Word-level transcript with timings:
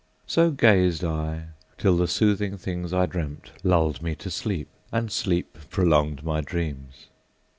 So 0.25 0.49
gazed 0.49 1.03
I, 1.03 1.49
till 1.77 1.95
the 1.95 2.07
soothing 2.07 2.57
things, 2.57 2.91
I 2.91 3.05
dreamt, 3.05 3.51
Lulled 3.63 4.01
me 4.01 4.15
to 4.15 4.31
sleep, 4.31 4.67
and 4.91 5.11
sleep 5.11 5.55
prolonged 5.69 6.23
my 6.23 6.41
dreams! 6.41 7.05